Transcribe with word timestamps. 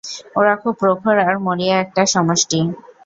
ওরা 0.35 0.53
খুব 0.61 0.73
প্রখর 0.81 1.15
আর 1.21 1.35
মরিয়া 1.45 1.75
একটা 1.79 2.03
সমষ্টি। 2.13 2.59